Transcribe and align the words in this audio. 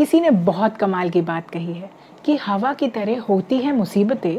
किसी 0.00 0.20
ने 0.20 0.30
बहुत 0.30 0.76
कमाल 0.76 1.10
की 1.10 1.20
बात 1.22 1.50
कही 1.50 1.72
है 1.72 1.90
कि 2.24 2.36
हवा 2.36 2.72
की 2.74 2.86
तरह 2.88 3.20
होती 3.20 3.58
है 3.58 3.74
मुसीबतें, 3.76 4.38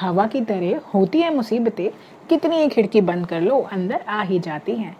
हवा 0.00 0.26
की 0.26 0.40
तरह 0.40 0.80
होती 0.94 1.20
है 1.20 1.34
मुसीबतें, 1.34 1.88
कितनी 2.30 2.56
ही 2.56 2.68
खिड़की 2.68 3.00
बंद 3.00 3.26
कर 3.26 3.40
लो, 3.40 3.58
अंदर 3.62 4.00
आ 4.00 4.22
ही 4.22 4.38
जाती 4.38 4.72
हैं। 4.72 4.96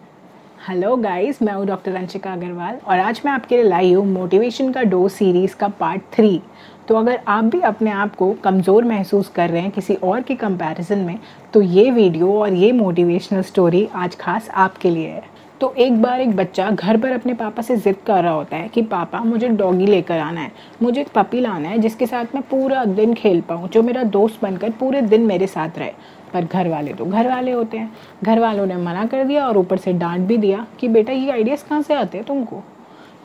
हेलो 0.67 0.95
गाइस 0.97 1.41
मैं 1.41 1.53
हूँ 1.53 1.65
डॉक्टर 1.67 1.95
अंशिका 1.95 2.33
अग्रवाल 2.33 2.77
और 2.77 2.99
आज 2.99 3.21
मैं 3.25 3.31
आपके 3.31 3.55
लिए 3.55 3.65
लाई 3.65 3.93
हूँ 3.93 4.05
मोटिवेशन 4.05 4.71
का 4.71 4.83
डो 4.83 5.07
सीरीज़ 5.09 5.55
का 5.55 5.67
पार्ट 5.69 6.01
थ्री 6.13 6.41
तो 6.87 6.95
अगर 6.95 7.19
आप 7.27 7.43
भी 7.43 7.61
अपने 7.63 7.91
आप 7.91 8.15
को 8.15 8.33
कमज़ोर 8.43 8.85
महसूस 8.85 9.29
कर 9.29 9.49
रहे 9.49 9.61
हैं 9.61 9.71
किसी 9.71 9.95
और 9.95 10.21
के 10.21 10.35
कंपैरिजन 10.37 10.99
में 10.99 11.17
तो 11.53 11.61
ये 11.61 11.89
वीडियो 11.91 12.33
और 12.33 12.53
ये 12.53 12.71
मोटिवेशनल 12.73 13.41
स्टोरी 13.43 13.87
आज 13.95 14.15
खास 14.15 14.49
आपके 14.49 14.89
लिए 14.89 15.09
है। 15.09 15.35
तो 15.61 15.73
एक 15.73 16.01
बार 16.01 16.21
एक 16.21 16.35
बच्चा 16.35 16.71
घर 16.71 16.97
पर 16.97 17.11
अपने 17.11 17.33
पापा 17.33 17.61
से 17.61 17.75
ज़िद 17.75 17.95
कर 18.07 18.23
रहा 18.23 18.33
होता 18.33 18.57
है 18.57 18.67
कि, 18.67 18.81
पापा, 18.81 19.19
मुझे 19.19 19.47
डॉगी 19.47 19.85
लेकर 19.85 20.19
आना 20.19 20.41
है। 20.41 20.51
मुझे 20.81 21.01
एक 21.01 21.07
पपी 21.07 21.39
लाना 21.39 21.69
है 21.69 21.77
जिसके 21.77 22.07
साथ 22.07 22.25
मैं 22.35 22.43
पूरा 22.43 22.85
दिन 22.85 23.13
खेल 23.13 23.41
पाऊँ, 23.41 23.69
जो 23.69 23.83
मेरा 23.83 24.03
दोस्त 24.03 24.41
बनकर 24.41 24.69
पूरे 24.69 25.01
दिन 25.01 25.21
मेरे 25.21 25.47
साथ 25.47 25.77
रहे। 25.77 25.91
पर 26.33 26.45
घर 26.45 26.67
वाले 26.67 26.93
तो 26.93 27.05
घर 27.05 27.27
वाले 27.27 27.51
होते 27.51 27.77
हैं। 27.77 27.93
घर 28.23 28.39
वालों 28.39 28.65
ने 28.65 28.75
मना 28.75 29.05
कर 29.05 29.23
दिया 29.23 29.47
और 29.47 29.57
ऊपर 29.57 29.77
से 29.77 29.93
डांट 29.93 30.21
भी 30.21 30.37
दिया 30.37 30.67
कि, 30.79 30.87
बेटा, 30.87 31.13
ये 31.13 31.31
आइडियाज़ 31.31 31.65
कहाँ 31.65 31.81
से 31.81 31.93
आते 31.93 32.17
हैं 32.17 32.27
तुमको? 32.27 32.63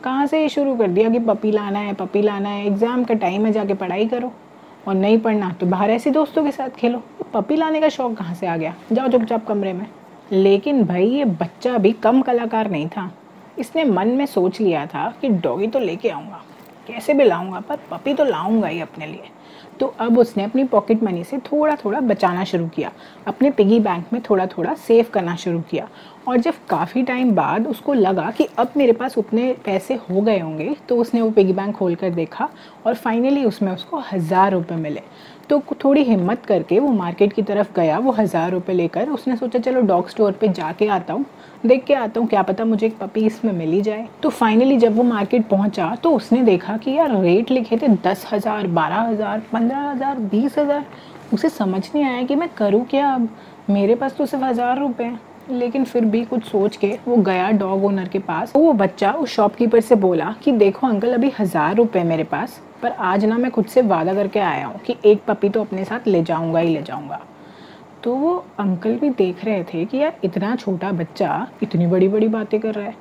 कहाँ 0.04 0.26
से 0.26 0.42
ये 0.42 0.48
शुरू 0.48 0.76
कर 0.76 0.88
दिया 0.88 1.10
कि 1.10 1.18
पपी 1.18 1.50
लाना 1.50 1.78
है, 1.78 1.92
पपी 1.92 2.22
लाना 2.22 2.48
है? 2.48 2.66
एग्ज़ाम 2.66 3.04
का 3.04 3.14
टाइम 3.14 3.46
है, 3.46 3.52
जाके 3.52 3.74
पढ़ाई 3.74 4.06
करो। 4.06 4.32
और 4.88 4.94
नहीं 4.94 5.18
पढ़ना 5.18 5.56
तो 5.60 5.66
बाहर 5.66 5.90
ऐसे 5.90 6.10
दोस्तों 6.10 6.44
के 6.44 6.50
साथ 6.50 6.68
खेलो। 6.68 7.02
पपी 7.34 7.56
लाने 7.56 7.80
का 7.80 7.88
शौक़ 7.88 8.14
कहाँ 8.14 8.34
से 8.34 8.46
आ 8.46 8.56
गया? 8.56 8.74
जाओ 8.92 9.08
चुपचाप 9.08 9.46
कमरे 9.46 9.72
में। 9.72 9.86
लेकिन 10.32 10.84
भाई, 10.84 11.06
ये 11.06 11.24
बच्चा 11.24 11.76
भी 11.78 11.92
कम 11.92 12.22
कलाकार 12.22 12.70
नहीं 12.70 12.88
था। 12.88 13.10
इसने 13.58 13.84
मन 13.84 14.08
में 14.08 14.24
सोच 14.26 14.60
लिया 14.60 14.86
था 14.86 15.12
कि 15.20 15.28
डॉगी 15.28 15.66
तो 15.66 15.78
लेके 15.78 16.08
आऊँगा। 16.08 16.42
कैसे 16.86 17.14
भी 17.14 17.24
लाऊँगा, 17.24 17.60
पर 17.60 17.78
पपी 17.90 18.14
तो 18.14 18.24
लाऊँगा 18.24 18.68
ही 18.68 18.80
अपने 18.80 19.06
लिए। 19.06 19.30
तो 19.80 19.86
अब 20.00 20.18
उसने 20.18 20.44
अपनी 20.44 20.64
पॉकेट 20.64 21.02
मनी 21.02 21.22
से 21.24 21.38
थोड़ा 21.40 21.74
थोड़ा 21.76 22.00
बचाना 22.00 22.44
शुरू 22.44 22.66
किया। 22.66 22.90
अपने 23.26 23.50
पिगी 23.50 23.78
बैंक 23.80 24.12
में 24.12 24.20
थोड़ा 24.22 24.46
थोड़ा 24.46 24.74
सेव 24.78 25.06
करना 25.14 25.34
शुरू 25.36 25.60
किया। 25.70 25.88
और 26.28 26.36
जब 26.36 26.54
काफ़ी 26.68 27.02
टाइम 27.02 27.34
बाद 27.34 27.66
उसको 27.66 27.94
लगा 27.94 28.30
कि 28.30 28.48
अब 28.58 28.72
मेरे 28.76 28.92
पास 28.92 29.16
उतने 29.18 29.52
पैसे 29.64 29.94
हो 30.10 30.20
गए 30.20 30.38
होंगे 30.38 30.74
तो 30.88 30.96
उसने 30.96 31.20
वो 31.22 31.30
पिगी 31.30 31.52
बैंक 31.52 31.74
खोल 31.76 31.94
कर 31.94 32.10
देखा 32.10 32.48
और 32.86 32.94
फाइनली 32.94 33.44
उसमें 33.44 33.72
उसको 33.72 34.02
हज़ार 34.12 34.52
रुपये 34.52 34.76
मिले। 34.78 35.02
तो 35.48 35.62
थोड़ी 35.84 36.02
हिम्मत 36.04 36.44
करके 36.46 36.78
वो 36.78 36.88
मार्केट 36.88 37.32
की 37.32 37.42
तरफ़ 37.42 37.72
गया, 37.76 37.98
वो 37.98 38.12
हज़ार 38.12 38.50
रुपये 38.50 38.76
लेकर। 38.76 39.08
उसने 39.10 39.36
सोचा, 39.36 39.58
चलो, 39.58 39.80
डॉग 39.82 40.08
स्टोर 40.08 40.32
पे 40.32 40.48
जाके 40.50 40.86
आता 40.88 41.14
हूँ, 41.14 41.24
देख 41.66 41.84
के 41.84 41.94
आता 41.94 42.20
हूँ, 42.20 42.28
क्या 42.28 42.42
पता 42.42 42.64
मुझे 42.64 42.86
एक 42.86 42.96
पपी 42.98 43.24
इसमें 43.26 43.52
मिल 43.52 43.80
जाए। 43.82 44.06
तो 44.22 44.28
फाइनली 44.30 44.76
जब 44.76 44.96
वो 44.96 45.02
मार्केट 45.04 45.46
पहुँचा 45.48 45.94
तो 46.02 46.10
उसने 46.10 46.42
देखा 46.42 46.76
कि 46.76 46.92
यार 46.92 47.16
रेट 47.16 47.50
लिखे 47.50 47.76
थे 47.76 47.88
दस 48.04 48.26
हज़ार, 48.32 48.66
बारह 48.68 49.00
हज़ार, 49.00 49.42
पंद्रह 49.52 49.90
हज़ार, 49.90 50.18
बीस 50.20 50.58
हज़ार। 50.58 50.84
उसे 51.32 51.48
समझ 51.48 51.82
नहीं 51.94 52.04
आया 52.04 52.22
कि 52.22 52.34
मैं 52.36 52.48
करूँ 52.48 52.84
क्या 52.86 53.12
अब? 53.14 53.28
मेरे 53.70 53.94
पास 53.94 54.16
तो 54.16 54.26
सिर्फ़ 54.26 54.44
हज़ार 54.44 54.78
रुपये 54.78 55.06
हैं। 55.06 55.20
लेकिन 55.50 55.84
फिर 55.84 56.04
भी 56.04 56.24
कुछ 56.24 56.44
सोच 56.44 56.76
के 56.76 56.88
वो 57.06 57.16
गया 57.18 57.50
डॉग 57.52 57.84
ओनर 57.84 58.08
के 58.08 58.18
पास। 58.18 58.52
तो 58.52 58.60
वो 58.60 58.72
बच्चा 58.72 59.12
उस 59.12 59.30
शॉपकीपर 59.30 59.80
से 59.80 59.94
बोला 59.94 60.34
कि, 60.42 60.52
देखो 60.52 60.86
अंकल 60.86 61.14
अभी 61.14 61.32
हज़ार 61.38 61.74
रुपये 61.76 62.04
मेरे 62.04 62.24
पास। 62.24 62.60
पर 62.82 62.90
आज 62.90 63.24
ना 63.24 63.38
मैं 63.38 63.50
खुद 63.50 63.66
से 63.66 63.82
वादा 63.82 64.14
करके 64.14 64.40
आया 64.40 64.66
हूँ 64.66 64.80
कि 64.80 64.96
एक 65.04 65.24
पपी 65.24 65.48
तो 65.48 65.60
अपने 65.60 65.84
साथ 65.84 66.06
ले 66.06 66.22
जाऊँगा 66.22 66.58
ही 66.58 66.74
ले 66.74 66.82
जाऊँगा। 66.82 67.20
तो 68.04 68.14
वो 68.14 68.34
अंकल 68.58 68.96
भी 68.96 69.10
देख 69.10 69.44
रहे 69.44 69.64
थे 69.64 69.84
कि 69.84 69.98
यार 69.98 70.20
इतना 70.24 70.54
छोटा 70.56 70.92
बच्चा 70.92 71.46
इतनी 71.62 71.86
बड़ी 71.86 72.08
बड़ी 72.08 72.28
बातें 72.28 72.58
कर 72.60 72.74
रहा 72.74 72.86
है। 72.86 72.94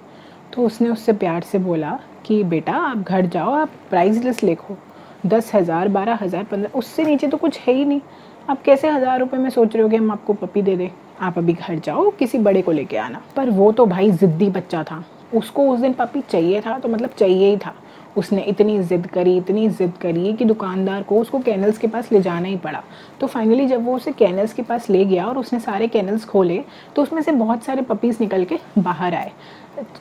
तो 0.54 0.66
उसने 0.66 0.90
उससे 0.90 1.14
प्यार 1.14 1.42
से 1.42 1.60
बोला 1.60 2.00
कि, 2.26 2.44
बेटा, 2.44 2.74
आप 2.74 2.98
घर 2.98 3.26
जाओ, 3.26 3.52
आप 3.52 3.70
प्राइस 3.90 4.24
लिस्ट 4.24 4.44
लिखो। 4.44 4.78
दस 5.26 5.54
हज़ार, 5.56 5.88
बारह 5.88 6.20
हज़ार, 6.22 6.44
पंद्रह, 6.44 6.78
उससे 6.78 7.04
नीचे 7.04 7.28
तो 7.28 7.38
कुछ 7.38 7.60
है 7.60 7.74
ही 7.74 7.86
नहीं। 7.86 8.02
आप 8.50 8.62
कैसे 8.62 8.90
हज़ार 8.90 9.20
रुपये 9.20 9.40
में 9.40 9.50
सोच 9.50 9.74
रहे 9.76 9.84
हो 9.84 9.90
कि 9.90 9.96
हम 9.96 10.12
आपको 10.12 10.34
पपी 10.34 10.62
दे 10.62 10.76
दें? 10.76 10.90
आप 11.22 11.38
अभी 11.38 11.54
घर 11.54 11.80
जाओ, 11.80 12.10
किसी 12.10 12.38
बड़े 12.38 12.62
को 12.62 12.72
लेके 12.72 12.98
आना। 12.98 13.22
पर 13.36 13.50
वो 13.50 13.72
तो 13.72 13.86
भाई 13.86 14.12
ज़िद्दी 14.12 14.50
बच्चा 14.50 14.84
था। 14.84 15.04
उसको 15.34 15.68
उस 15.70 15.80
दिन 15.80 15.94
पपी 15.94 16.22
चाहिए 16.22 16.62
था 16.62 16.78
तो 16.80 16.90
मतलब 16.90 17.10
चाहिए 17.10 17.50
ही 17.50 17.58
था। 17.58 17.74
उसने 18.18 18.42
इतनी 18.44 18.78
ज़िद 18.80 19.08
करी, 19.08 19.36
इतनी 19.38 19.68
ज़िद 19.70 19.94
करी 20.02 20.34
कि 20.34 20.46
दुकानदार 20.46 21.04
को 21.04 21.20
उसको 21.20 21.40
कैनल्स 21.40 21.78
के 21.78 21.88
पास 21.88 22.12
ले 22.12 22.22
जाना 22.22 22.48
ही 22.48 22.58
पड़ा। 22.58 22.82
तो 23.20 23.28
फाइनली 23.28 23.68
जब 23.68 23.86
वो 23.86 23.96
उसे 23.96 24.12
कैनल्स 24.12 24.54
के 24.54 24.62
पास 24.62 24.90
ले 24.90 25.04
गया 25.06 25.26
और 25.26 25.38
उसने 25.38 25.60
सारे 25.60 25.88
कैनल्स 25.88 26.26
खोले 26.26 26.62
तो 26.96 27.04
उसमें 27.04 27.22
से 27.22 27.32
बहुत 27.34 27.64
सारे 27.64 27.82
पपीज़ 27.82 28.18
निकल 28.22 28.46
के 28.46 28.60
बाहर 28.78 29.16
आए। 29.16 29.32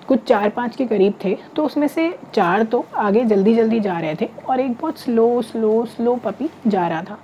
कुछ 0.09 0.22
चार 0.25 0.48
पाँच 0.50 0.76
के 0.76 0.87
करीब 0.87 1.15
थे 1.25 1.37
तो 1.56 1.65
उसमें 1.65 1.87
से 1.88 2.12
चार 2.34 2.62
तो 2.62 2.84
आगे 2.98 3.25
जल्दी 3.25 3.54
जल्दी 3.54 3.81
जा 3.81 3.98
रहे 3.98 4.15
थे 4.15 4.28
और 4.48 4.60
एक 4.60 4.72
बहुत 4.72 4.98
स्लो 4.98 5.42
स्लो 5.42 5.84
स्लो 5.87 6.16
पपी 6.25 6.50
जा 6.66 6.87
रहा 6.88 7.03
था। 7.03 7.19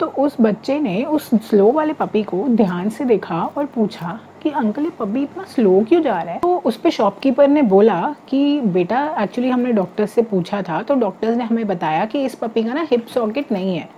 तो 0.00 0.06
उस 0.18 0.36
बच्चे 0.40 0.78
ने 0.80 1.02
उस 1.04 1.28
स्लो 1.48 1.70
वाले 1.72 1.92
पपी 1.92 2.22
को 2.22 2.46
ध्यान 2.48 2.88
से 2.90 3.04
देखा 3.04 3.42
और 3.46 3.66
पूछा 3.66 4.18
कि 4.44 4.50
अंकल 4.52 4.84
ये 4.84 4.90
पपी 4.98 5.22
इतना 5.22 5.44
स्लो 5.46 5.80
क्यों 5.88 6.02
जा 6.02 6.20
रहा 6.20 6.34
है? 6.34 6.40
तो 6.40 6.56
उस 6.64 6.76
पर 6.76 6.90
शॉपकीपर 6.90 7.48
ने 7.48 7.62
बोला 7.64 8.00
कि, 8.28 8.60
बेटा 8.62 9.06
एक्चुअली 9.20 9.50
हमने 9.50 9.72
डॉक्टर 9.72 10.06
से 10.06 10.22
पूछा 10.24 10.62
था 10.62 10.82
तो 10.82 10.94
डॉक्टर्स 10.96 11.36
ने 11.36 11.44
हमें 11.44 11.66
बताया 11.66 12.04
कि 12.04 12.24
इस 12.24 12.34
पपी 12.34 12.62
का 12.64 12.74
ना 12.74 12.86
हिप 12.90 13.06
सॉकेट 13.06 13.52
नहीं 13.52 13.76
है। 13.76 13.88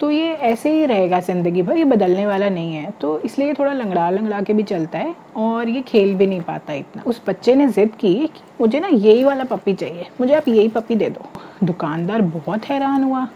तो 0.00 0.10
ये 0.10 0.28
ऐसे 0.32 0.70
ही 0.72 0.84
रहेगा 0.86 1.18
ज़िंदगी 1.20 1.62
भर, 1.62 1.76
ये 1.76 1.84
बदलने 1.84 2.26
वाला 2.26 2.48
नहीं 2.48 2.74
है। 2.74 2.90
तो 3.00 3.18
इसलिए 3.20 3.54
थोड़ा 3.54 3.72
लंगड़ा 3.72 4.08
लंगड़ा 4.10 4.40
के 4.42 4.52
भी 4.52 4.62
चलता 4.62 4.98
है 4.98 5.14
और 5.36 5.68
ये 5.68 5.82
खेल 5.82 6.14
भी 6.14 6.26
नहीं 6.26 6.40
पाता 6.40 6.72
इतना। 6.74 7.02
उस 7.06 7.20
बच्चे 7.26 7.54
ने 7.54 7.66
ज़िद 7.68 7.90
की 8.00 8.14
कि 8.14 8.40
मुझे 8.60 8.80
ना 8.80 8.88
यही 8.88 9.24
वाला 9.24 9.44
पपी 9.46 9.74
चाहिए, 9.74 10.06
मुझे 10.20 10.34
आप 10.34 10.48
यही 10.48 10.68
पपी 10.68 10.94
दे 10.94 11.10
दो। 11.10 11.66
दुकानदार 11.66 12.22
बहुत 12.22 12.64
हैरान 12.64 13.04
हुआ। 13.04 13.26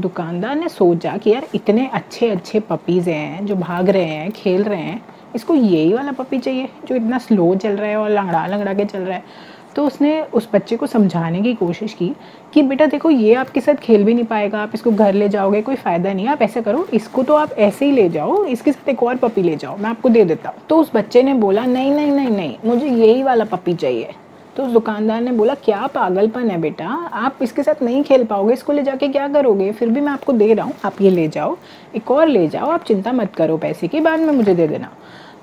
दुकानदार 0.00 0.54
ने 0.56 0.68
सोचा 0.68 1.16
कि 1.16 1.30
यार 1.30 1.46
इतने 1.54 1.86
अच्छे 1.94 2.28
अच्छे 2.30 2.60
पपीज़ 2.60 3.10
हैं 3.10 3.46
जो 3.46 3.56
भाग 3.56 3.88
रहे 3.88 4.04
हैं, 4.04 4.30
खेल 4.32 4.62
रहे 4.64 4.80
हैं 4.80 5.02
इसको 5.34 5.54
यही 5.54 5.92
वाला 5.92 6.12
पपी 6.12 6.38
चाहिए, 6.38 6.68
जो 6.86 6.94
इतना 6.94 7.18
स्लो 7.18 7.54
चल 7.54 7.72
रहा 7.72 7.90
है 7.90 7.96
और 7.96 8.10
लंगड़ा 8.10 8.46
लंगड़ा 8.46 8.74
के 8.74 8.84
चल 8.84 8.98
रहा 8.98 9.16
है। 9.16 9.50
तो 9.76 9.84
उसने 9.86 10.20
उस 10.22 10.48
बच्चे 10.54 10.76
को 10.76 10.86
समझाने 10.86 11.40
की 11.42 11.52
कोशिश 11.54 11.92
की 11.94 12.10
कि, 12.54 12.62
बेटा 12.62 12.86
देखो, 12.86 13.10
ये 13.10 13.34
आपके 13.34 13.60
साथ 13.60 13.74
खेल 13.74 14.04
भी 14.04 14.14
नहीं 14.14 14.24
पाएगा, 14.24 14.58
आप 14.58 14.70
इसको 14.74 14.90
घर 14.90 15.14
ले 15.14 15.28
जाओगे, 15.28 15.62
कोई 15.62 15.74
फ़ायदा 15.74 16.12
नहीं, 16.12 16.26
आप 16.28 16.42
ऐसा 16.42 16.60
करो, 16.60 16.86
इसको 16.94 17.22
तो 17.22 17.34
आप 17.34 17.52
ऐसे 17.52 17.84
ही 17.84 17.92
ले 17.92 18.08
जाओ, 18.08 18.44
इसके 18.44 18.72
साथ 18.72 18.88
एक 18.88 19.02
और 19.02 19.16
पपी 19.16 19.42
ले 19.42 19.56
जाओ, 19.56 19.76
मैं 19.76 19.90
आपको 19.90 20.08
दे 20.08 20.24
देता 20.24 20.48
हूँ। 20.48 20.62
तो 20.68 20.78
उस 20.78 20.90
बच्चे 20.94 21.22
ने 21.22 21.34
बोला, 21.34 21.64
नहीं 21.64 21.90
नहीं 21.90 22.12
नहीं 22.12 22.30
नहीं, 22.30 22.56
मुझे 22.64 22.86
यही 22.86 23.22
वाला 23.22 23.44
पपी 23.44 23.74
चाहिए। 23.74 24.14
तो 24.56 24.64
उस 24.64 24.72
दुकानदार 24.72 25.20
ने 25.20 25.32
बोला, 25.32 25.54
क्या 25.54 25.86
पागलपन 25.86 26.50
है 26.50 26.60
बेटा? 26.60 26.86
आप 27.12 27.38
इसके 27.42 27.62
साथ 27.62 27.82
नहीं 27.82 28.02
खेल 28.04 28.24
पाओगे, 28.24 28.52
इसको 28.52 28.72
ले 28.72 28.82
जाके 28.82 29.08
क्या 29.08 29.28
करोगे? 29.28 29.70
फिर 29.72 29.88
भी 29.88 30.00
मैं 30.00 30.12
आपको 30.12 30.32
दे 30.32 30.52
रहा 30.54 30.66
हूँ, 30.66 30.74
आप 30.84 31.00
ये 31.02 31.10
ले 31.10 31.26
जाओ, 31.28 31.56
एक 31.96 32.10
और 32.10 32.26
ले 32.28 32.46
जाओ, 32.48 32.70
आप 32.70 32.84
चिंता 32.84 33.12
मत 33.12 33.34
करो, 33.36 33.56
पैसे 33.58 33.88
की 33.88 34.00
बाद 34.00 34.20
में 34.20 34.32
मुझे 34.32 34.54
दे 34.54 34.68
देना। 34.68 34.90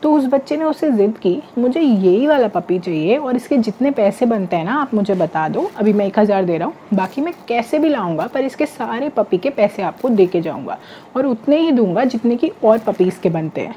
तो 0.03 0.11
उस 0.13 0.25
बच्चे 0.25 0.57
ने 0.57 0.63
उससे 0.65 0.91
ज़िद 0.91 1.17
की, 1.17 1.41
मुझे 1.57 1.81
यही 1.81 2.27
वाला 2.27 2.47
पपी 2.47 2.77
चाहिए 2.79 3.17
और 3.17 3.35
इसके 3.35 3.57
जितने 3.57 3.91
पैसे 3.91 4.25
बनते 4.25 4.55
हैं 4.55 4.65
ना, 4.65 4.73
आप 4.73 4.93
मुझे 4.93 5.13
बता 5.15 5.47
दो, 5.49 5.69
अभी 5.77 5.93
मैं 5.93 6.05
एक 6.05 6.19
हज़ार 6.19 6.45
दे 6.45 6.57
रहा 6.57 6.67
हूँ, 6.67 6.75
बाकी 6.93 7.21
मैं 7.21 7.33
कैसे 7.47 7.79
भी 7.79 7.89
लाऊँगा, 7.89 8.27
पर 8.27 8.41
इसके 8.41 8.65
सारे 8.65 9.09
पपी 9.09 9.37
के 9.37 9.49
पैसे 9.49 9.81
आपको 9.81 10.09
दे 10.09 10.25
के 10.25 10.41
जाऊँगा 10.41 10.77
और 11.17 11.25
उतने 11.25 11.57
ही 11.57 11.71
दूँगा 11.71 12.05
जितने 12.05 12.35
की 12.35 12.51
और 12.63 12.77
पपीज़ 12.77 13.19
के 13.21 13.29
बनते 13.29 13.61
हैं। 13.61 13.75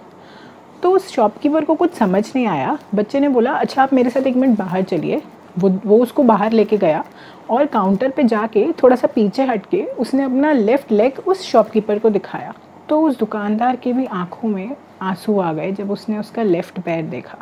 तो 0.83 0.91
उस 0.91 1.09
शॉपकीपर 1.09 1.65
को 1.65 1.75
कुछ 1.75 1.95
समझ 1.95 2.25
नहीं 2.37 2.47
आया। 2.47 2.79
बच्चे 2.95 3.21
ने 3.21 3.29
बोला 3.29 3.53
अच्छा 3.53 3.83
आप 3.83 3.93
मेरे 3.93 4.11
साथ 4.11 4.27
एक 4.27 4.37
मिनट 4.37 4.59
बाहर 4.59 4.83
चलिए। 4.83 5.23
वो 5.59 5.69
वो 5.87 5.99
उसको 5.99 6.23
बाहर 6.23 6.53
लेके 6.53 6.77
गया 6.77 7.05
और 7.51 7.67
काउंटर 7.67 8.11
पे 8.11 8.23
जाके 8.25 8.67
थोड़ा 8.73 8.97
सा 8.97 9.07
पीछे 9.07 9.45
हट 9.45 9.67
के 9.67 9.83
उसने 10.01 10.23
अपना 10.23 10.53
लेफ़्ट 10.53 10.93
लेग 10.93 11.19
उस 11.27 11.43
शॉपकीपर 11.43 11.99
को 11.99 12.11
दिखाया। 12.11 12.55
तो 12.89 13.01
उस 13.01 13.19
दुकानदार 13.19 13.77
के 13.77 13.93
भी 13.93 14.05
आँखों 14.07 14.49
में 14.49 14.77
आँसू 15.03 15.39
आ 15.41 15.53
गए 15.53 15.73
जब 15.73 15.91
उसने 15.91 16.19
उसका 16.19 16.43
लेफ़्ट 16.43 16.81
पैर 16.81 17.03
देखा। 17.05 17.39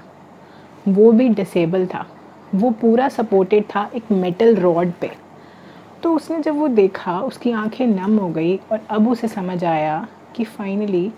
वो 0.88 1.10
भी 1.12 1.28
डिसेबल 1.28 1.86
था। 1.86 2.06
वो 2.54 2.70
पूरा 2.70 3.08
सपोर्टेड 3.08 3.64
था 3.64 3.90
एक 3.94 4.10
मेटल 4.12 4.56
रॉड 4.56 4.92
पे। 5.00 5.10
तो 6.02 6.14
उसने 6.14 6.40
जब 6.40 6.58
वो 6.58 6.68
देखा, 6.68 7.20
उसकी 7.20 7.52
आँखें 7.52 7.86
नम 7.86 8.16
हो 8.19 8.28
गई 8.28 8.56
और 8.72 8.81
अब 8.90 9.08
उसे 9.08 9.28
समझ 9.28 9.64
आया 9.64 10.06
कि 10.36 10.44
फाइनली 10.44 11.10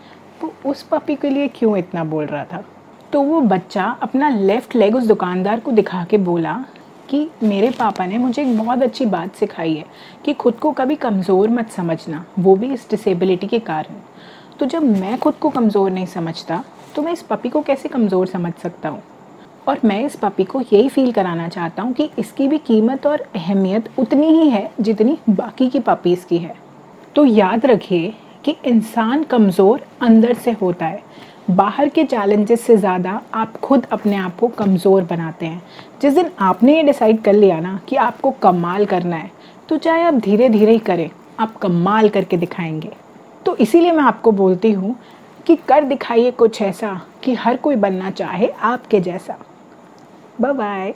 वो 0.42 0.52
उस 0.66 0.82
पपी 0.82 1.14
के 1.14 1.30
लिए 1.30 1.48
क्यों 1.48 1.76
इतना 1.78 2.04
बोल 2.04 2.24
रहा 2.24 2.44
था? 2.44 2.64
तो 3.12 3.22
वो 3.22 3.40
बच्चा 3.42 3.84
अपना 4.02 4.28
लेफ़्ट 4.28 4.74
लेग 4.76 4.96
उस 4.96 5.06
दुकानदार 5.06 5.60
को 5.60 5.70
दिखा 5.72 6.04
के 6.04 6.18
बोला 6.18 6.54
कि 7.08 7.28
मेरे 7.42 7.70
पापा 7.70 8.06
ने 8.06 8.18
मुझे 8.18 8.42
एक 8.42 8.56
बहुत 8.58 8.82
अच्छी 8.82 9.06
बात 9.06 9.34
सिखाई 9.34 9.74
है 9.74 9.84
कि 10.24 10.32
खुद 10.34 10.54
को 10.54 10.72
कभी 10.72 10.94
कमज़ोर 10.96 11.50
मत 11.50 11.70
समझना, 11.70 12.24
वो 12.38 12.56
भी 12.56 12.72
इस 12.74 12.88
डिसेबिलिटी 12.90 13.46
के 13.46 13.58
कारण। 13.60 14.00
तो 14.58 14.66
जब 14.66 14.82
मैं 14.92 15.18
खुद 15.18 15.34
को 15.34 15.50
कमज़ोर 15.50 15.90
नहीं 15.90 16.06
समझता 16.06 16.62
तो 16.96 17.02
मैं 17.02 17.12
इस 17.12 17.22
पपी 17.22 17.48
को 17.48 17.60
कैसे 17.62 17.88
कमज़ोर 17.88 18.26
समझ 18.26 18.52
सकता 18.54 18.88
हूँ? 18.88 19.02
और 19.68 19.80
मैं 19.84 20.04
इस 20.04 20.16
पपी 20.16 20.44
को 20.44 20.60
यही 20.62 20.88
फील 20.88 21.12
कराना 21.12 21.48
चाहता 21.48 21.82
हूँ 21.82 21.92
कि 21.92 22.08
इसकी 22.18 22.48
भी 22.48 22.58
कीमत 22.60 23.06
और 23.06 23.20
अहमियत 23.36 23.88
उतनी 23.98 24.26
ही 24.28 24.48
है 24.50 24.70
जितनी 24.80 25.16
बाकी 25.30 25.68
की 25.70 25.80
पपीज़ 25.80 26.26
की 26.26 26.38
है। 26.38 26.54
तो 27.14 27.24
याद 27.24 27.66
रखिए 27.66 28.12
कि 28.44 28.56
इंसान 28.66 29.22
कमज़ोर 29.24 29.82
अंदर 30.02 30.34
से 30.34 30.52
होता 30.52 30.86
है। 30.86 31.02
बाहर 31.50 31.88
के 31.88 32.04
चैलेंजेस 32.04 32.60
से 32.60 32.76
ज़्यादा 32.76 33.20
आप 33.34 33.56
खुद 33.56 33.86
अपने 33.92 34.16
आप 34.16 34.36
को 34.36 34.48
कमज़ोर 34.48 35.02
बनाते 35.04 35.46
हैं। 35.46 35.62
जिस 36.02 36.14
दिन 36.14 36.30
आपने 36.40 36.76
ये 36.76 36.82
डिसाइड 36.82 37.22
कर 37.22 37.32
लिया 37.32 37.60
ना 37.60 37.78
कि 37.88 37.96
आपको 37.98 38.30
कमाल 38.32 38.86
करना 38.86 39.16
है 39.16 39.30
तो 39.68 39.76
चाहे 39.78 40.02
आप 40.02 40.14
धीरे 40.14 40.48
धीरे 40.48 40.72
ही 40.72 40.78
करें, 40.80 41.10
आप 41.40 41.56
कमाल 41.56 42.08
करके 42.08 42.36
दिखाएँगे। 42.36 42.92
तो 43.46 43.56
इसीलिए 43.56 43.92
मैं 43.92 44.04
आपको 44.04 44.32
बोलती 44.32 44.72
हूँ 44.72 44.96
कि 45.46 45.56
कर 45.58 45.84
दिखाइए 45.84 46.30
कुछ 46.32 46.60
ऐसा 46.62 47.00
कि 47.24 47.34
हर 47.34 47.56
कोई 47.56 47.76
बनना 47.76 48.10
चाहे 48.12 48.48
आपके 48.62 49.00
जैसा। 49.00 49.38
बाय 50.40 50.92